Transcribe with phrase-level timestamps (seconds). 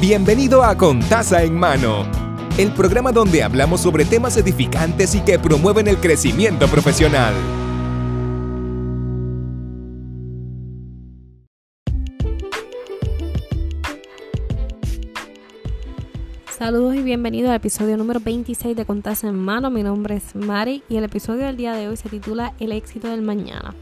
[0.00, 2.04] Bienvenido a Contaza en Mano,
[2.58, 7.32] el programa donde hablamos sobre temas edificantes y que promueven el crecimiento profesional.
[16.58, 19.70] Saludos y bienvenidos al episodio número 26 de Contaza en Mano.
[19.70, 23.08] Mi nombre es Mari y el episodio del día de hoy se titula El éxito
[23.08, 23.74] del mañana.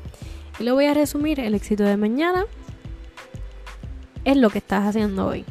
[0.61, 2.45] Y lo voy a resumir, el éxito del mañana
[4.25, 5.45] es lo que estás haciendo hoy.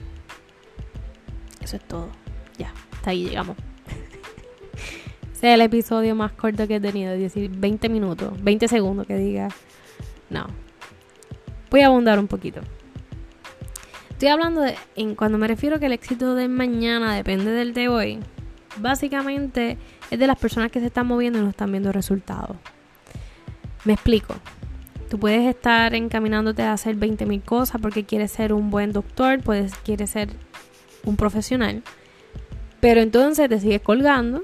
[1.71, 2.09] Eso es todo.
[2.57, 3.55] Ya, hasta ahí llegamos.
[5.33, 9.15] Ese es el episodio más corto que he tenido, decir 20 minutos, 20 segundos que
[9.15, 9.47] diga.
[10.29, 10.47] No.
[11.69, 12.59] Voy a abundar un poquito.
[14.09, 17.87] Estoy hablando de, en, cuando me refiero que el éxito de mañana depende del de
[17.87, 18.19] hoy,
[18.75, 19.77] básicamente
[20.09, 22.57] es de las personas que se están moviendo y no están viendo resultados.
[23.85, 24.35] Me explico.
[25.09, 29.73] Tú puedes estar encaminándote a hacer 20.000 cosas porque quieres ser un buen doctor, puedes,
[29.75, 30.31] quieres ser
[31.05, 31.83] un profesional,
[32.79, 34.43] pero entonces te sigues colgando,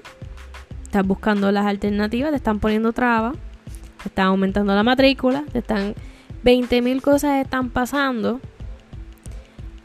[0.84, 3.36] estás buscando las alternativas, te están poniendo trabas,
[4.02, 5.96] te están aumentando la matrícula, te están
[6.44, 8.40] 20.000 cosas están pasando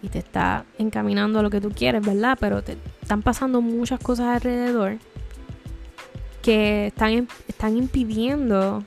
[0.03, 2.37] y te está encaminando a lo que tú quieres, ¿verdad?
[2.41, 4.99] Pero te están pasando muchas cosas alrededor
[6.43, 8.85] que están, están impidiendo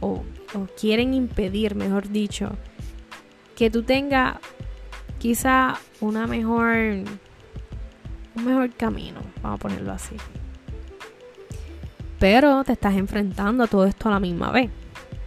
[0.00, 0.22] o
[0.54, 2.50] o quieren impedir, mejor dicho,
[3.56, 4.36] que tú tengas
[5.20, 6.74] quizá una mejor
[8.34, 10.16] un mejor camino, vamos a ponerlo así.
[12.18, 14.70] Pero te estás enfrentando a todo esto a la misma vez.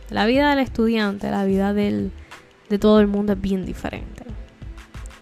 [0.10, 2.12] La vida del estudiante, la vida del,
[2.70, 4.24] de todo el mundo es bien diferente.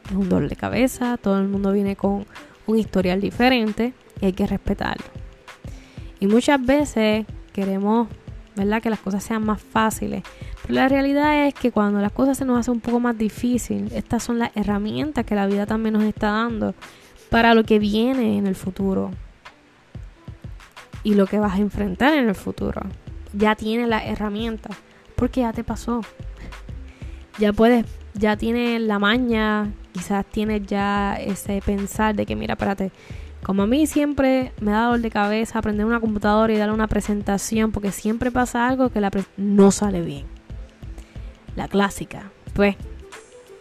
[0.09, 2.25] Es un dolor de cabeza, todo el mundo viene con
[2.66, 5.06] un historial diferente y hay que respetarlo.
[6.19, 8.08] Y muchas veces queremos
[8.56, 8.81] ¿verdad?
[8.81, 10.23] Que las cosas sean más fáciles.
[10.72, 14.23] La realidad es que cuando las cosas se nos hacen un poco más difícil, estas
[14.23, 16.73] son las herramientas que la vida también nos está dando
[17.30, 19.11] para lo que viene en el futuro
[21.03, 22.83] y lo que vas a enfrentar en el futuro.
[23.33, 24.78] Ya tienes las herramientas
[25.18, 26.03] porque ya te pasó.
[27.38, 32.94] Ya puedes, ya tienes la maña, quizás tienes ya ese pensar de que mira, espérate,
[33.44, 36.88] como a mí siempre me da dolor de cabeza aprender una computadora y darle una
[36.88, 40.41] presentación porque siempre pasa algo que la no sale bien.
[41.56, 42.31] La clásica.
[42.53, 42.75] Pues,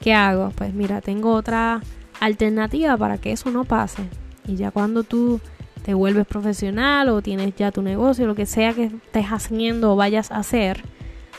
[0.00, 0.50] ¿qué hago?
[0.50, 1.80] Pues mira, tengo otra
[2.20, 4.02] alternativa para que eso no pase.
[4.46, 5.40] Y ya cuando tú
[5.82, 9.96] te vuelves profesional o tienes ya tu negocio, lo que sea que estés haciendo o
[9.96, 10.82] vayas a hacer,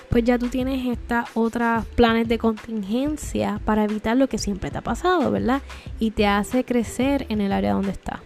[0.09, 4.77] pues ya tú tienes estas otras planes de contingencia para evitar lo que siempre te
[4.77, 5.61] ha pasado, ¿verdad?
[5.99, 8.19] Y te hace crecer en el área donde estás.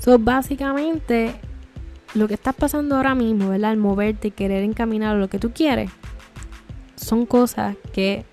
[0.00, 1.36] So, básicamente,
[2.14, 3.72] lo que estás pasando ahora mismo, ¿verdad?
[3.72, 5.92] El moverte y querer encaminar lo que tú quieres,
[7.12, 8.24] son cosas que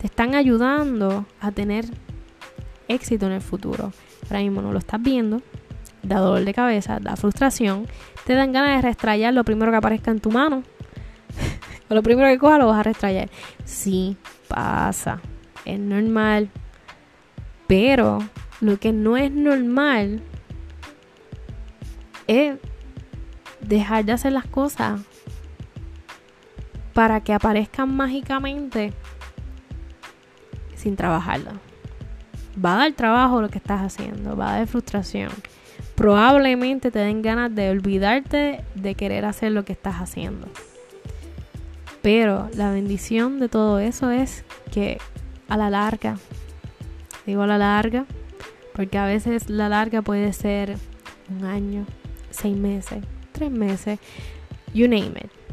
[0.00, 1.84] te están ayudando a tener
[2.88, 3.92] éxito en el futuro.
[4.22, 5.42] Ahora mismo no lo estás viendo,
[6.02, 7.86] da dolor de cabeza, da frustración,
[8.24, 10.62] te dan ganas de restrayar lo primero que aparezca en tu mano.
[11.90, 13.28] o lo primero que cojas lo vas a restrayar.
[13.66, 14.16] Sí,
[14.48, 15.20] pasa,
[15.66, 16.48] es normal.
[17.66, 18.20] Pero
[18.62, 20.22] lo que no es normal
[22.26, 22.56] es
[23.60, 25.02] dejar de hacer las cosas
[26.94, 28.92] para que aparezcan mágicamente
[30.76, 31.54] sin trabajarlas.
[32.64, 35.30] Va a dar trabajo lo que estás haciendo, va a dar frustración.
[35.96, 40.46] Probablemente te den ganas de olvidarte de querer hacer lo que estás haciendo.
[42.00, 44.98] Pero la bendición de todo eso es que
[45.48, 46.16] a la larga,
[47.26, 48.06] digo a la larga,
[48.72, 50.76] porque a veces la larga puede ser
[51.30, 51.86] un año,
[52.30, 53.02] seis meses,
[53.32, 53.98] tres meses,
[54.74, 55.43] you name it.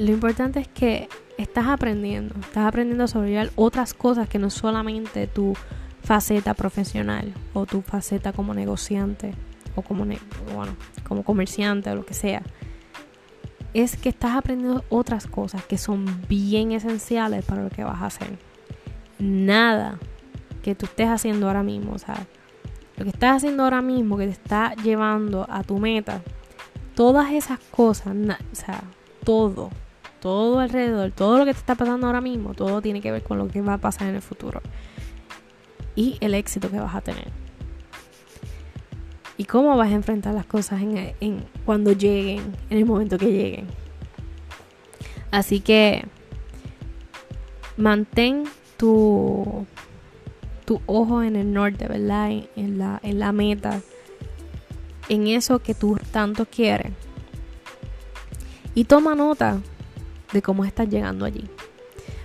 [0.00, 5.26] Lo importante es que estás aprendiendo, estás aprendiendo a sobrellevar otras cosas que no solamente
[5.26, 5.52] tu
[6.02, 9.34] faceta profesional o tu faceta como negociante
[9.76, 10.06] o como,
[10.54, 10.74] bueno,
[11.06, 12.42] como comerciante o lo que sea.
[13.74, 18.06] Es que estás aprendiendo otras cosas que son bien esenciales para lo que vas a
[18.06, 18.38] hacer.
[19.18, 19.98] Nada
[20.62, 22.26] que tú estés haciendo ahora mismo, o sea,
[22.96, 26.22] lo que estás haciendo ahora mismo que te está llevando a tu meta,
[26.94, 28.82] todas esas cosas, o sea,
[29.24, 29.68] todo,
[30.20, 33.38] todo alrededor, todo lo que te está pasando ahora mismo, todo tiene que ver con
[33.38, 34.60] lo que va a pasar en el futuro
[35.96, 37.28] y el éxito que vas a tener.
[39.36, 43.66] Y cómo vas a enfrentar las cosas en, cuando lleguen, en el momento que lleguen.
[45.30, 46.04] Así que
[47.76, 48.44] mantén
[48.76, 49.66] tu
[50.70, 52.30] tu ojo en el norte, ¿verdad?
[52.54, 53.80] En, la, en la meta,
[55.08, 56.92] en eso que tú tanto quieres.
[58.76, 59.58] Y toma nota
[60.32, 61.48] de cómo estás llegando allí.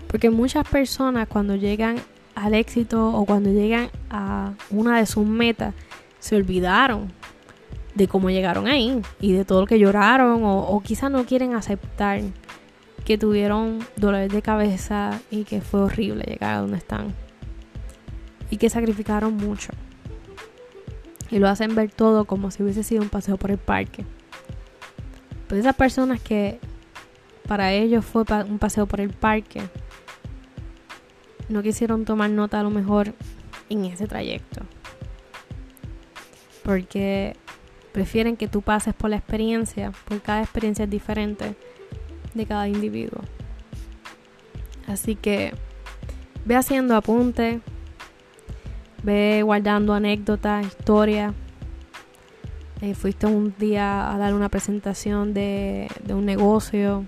[0.07, 1.98] Porque muchas personas cuando llegan
[2.36, 5.74] al éxito o cuando llegan a una de sus metas,
[6.19, 7.12] se olvidaron
[7.96, 12.22] de cómo llegaron ahí y de todo lo que lloraron o, quizás no quieren aceptar
[13.06, 17.13] que tuvieron dolores de cabeza y que fue horrible llegar a donde están
[18.50, 19.72] y que sacrificaron mucho
[21.31, 24.06] y lo hacen ver todo como si hubiese sido un paseo por el parque.
[25.48, 26.60] Pues esas personas que
[27.47, 29.62] para ellos fue un paseo por el parque,
[31.50, 33.13] no quisieron tomar nota a lo mejor
[33.69, 34.62] en ese trayecto.
[36.63, 37.36] Porque
[37.92, 41.56] prefieren que tú pases por la experiencia, porque cada experiencia es diferente
[42.33, 43.21] de cada individuo.
[44.88, 45.53] Así que
[46.45, 47.62] ve haciendo apuntes,
[49.03, 51.33] ve guardando anécdotas, historias.
[52.81, 57.06] Eh, fuiste un día a dar una presentación de un negocio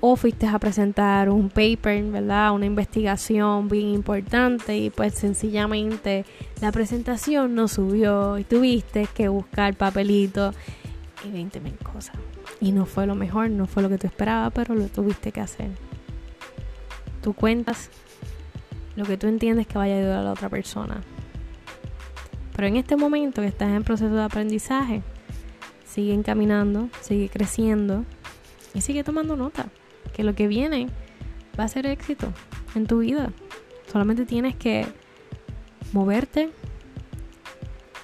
[0.00, 2.52] o fuiste a presentar un paper, ¿verdad?
[2.52, 6.24] Una investigación bien importante y pues sencillamente
[6.60, 10.52] la presentación no subió y tuviste que buscar papelito
[11.24, 12.16] y 20 mil cosas.
[12.60, 15.40] Y no fue lo mejor, no fue lo que tú esperabas, pero lo tuviste que
[15.40, 15.70] hacer.
[17.20, 17.90] Tú cuentas
[18.94, 21.00] lo que tú entiendes que vaya a ayudar a la otra persona.
[22.54, 25.02] Pero en este momento que estás en proceso de aprendizaje,
[25.86, 28.04] sigue caminando, sigue creciendo
[28.74, 29.66] y sigue tomando nota
[30.12, 30.88] que lo que viene
[31.58, 32.32] va a ser éxito
[32.74, 33.32] en tu vida.
[33.90, 34.86] Solamente tienes que
[35.92, 36.50] moverte,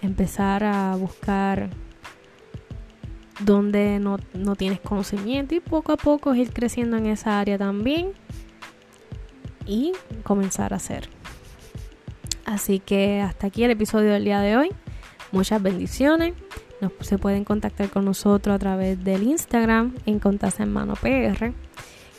[0.02, 1.70] empezar a buscar
[3.40, 8.12] donde no, no, tienes conocimiento y poco a poco ir creciendo en esa área también
[9.66, 9.92] y
[10.22, 11.08] comenzar a hacer.
[12.44, 14.70] Así que hasta aquí el episodio del día de hoy.
[15.32, 16.34] Muchas bendiciones.
[17.00, 21.52] se pueden contactar con nosotros a través del Instagram en Contas en Mano PR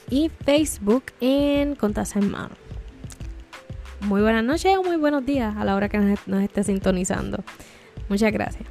[0.10, 2.56] y Facebook en Contas en Mano.
[4.02, 7.44] Muy buenas noches o muy buenos días a la hora que nos, nos esté sintonizando.
[8.10, 8.66] Muchas gracias.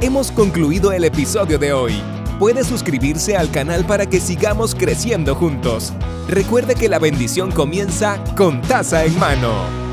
[0.00, 1.94] Hemos concluido el episodio de hoy.
[2.38, 5.92] Puede suscribirse al canal para que sigamos creciendo juntos.
[6.28, 9.85] Recuerde que la bendición comienza con taza en mano.